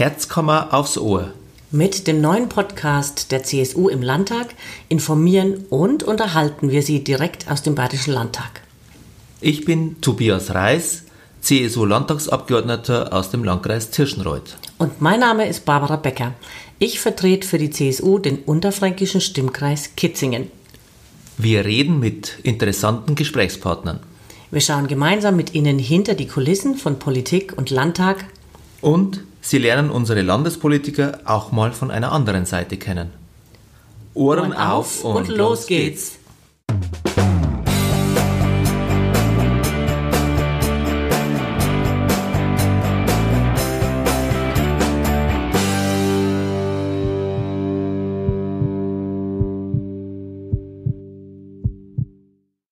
[0.00, 1.34] Herzkammer aufs Ohr.
[1.70, 4.54] Mit dem neuen Podcast der CSU im Landtag
[4.88, 8.62] informieren und unterhalten wir Sie direkt aus dem Bayerischen Landtag.
[9.42, 11.02] Ich bin Tobias Reis,
[11.42, 14.56] CSU-Landtagsabgeordneter aus dem Landkreis Tirschenreuth.
[14.78, 16.32] Und mein Name ist Barbara Becker.
[16.78, 20.50] Ich vertrete für die CSU den unterfränkischen Stimmkreis Kitzingen.
[21.36, 24.00] Wir reden mit interessanten Gesprächspartnern.
[24.50, 28.24] Wir schauen gemeinsam mit Ihnen hinter die Kulissen von Politik und Landtag
[28.80, 33.10] Und Sie lernen unsere Landespolitiker auch mal von einer anderen Seite kennen.
[34.14, 36.19] Ohren, auf und los geht's.